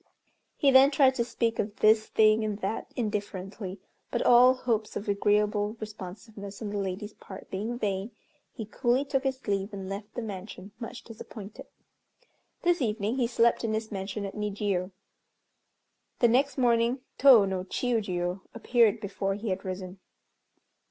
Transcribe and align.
He 0.57 0.71
then 0.71 0.89
tried 0.89 1.13
to 1.13 1.23
speak 1.23 1.59
of 1.59 1.75
this 1.75 2.07
thing 2.07 2.43
and 2.43 2.57
that 2.61 2.91
indifferently, 2.95 3.79
but 4.09 4.23
all 4.23 4.55
hopes 4.55 4.95
of 4.95 5.07
agreeable 5.07 5.77
responsiveness 5.79 6.59
on 6.59 6.69
the 6.71 6.79
lady's 6.79 7.13
part 7.13 7.51
being 7.51 7.77
vain, 7.77 8.09
he 8.51 8.65
coolly 8.65 9.05
took 9.05 9.23
his 9.23 9.45
leave, 9.47 9.71
and 9.73 9.87
left 9.87 10.15
the 10.15 10.23
mansion, 10.23 10.71
much 10.79 11.03
disappointed. 11.03 11.67
This 12.63 12.81
evening 12.81 13.17
he 13.17 13.27
slept 13.27 13.63
in 13.63 13.75
his 13.75 13.91
mansion 13.91 14.25
at 14.25 14.33
Nijiô. 14.33 14.89
The 16.17 16.27
next 16.27 16.57
morning 16.57 17.01
Tô 17.19 17.47
no 17.47 17.63
Chiûjiô 17.65 18.41
appeared 18.55 19.01
before 19.01 19.35
he 19.35 19.49
had 19.49 19.63
risen. 19.63 19.99